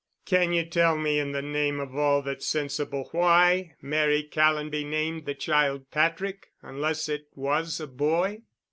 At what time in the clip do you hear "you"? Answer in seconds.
0.51-0.65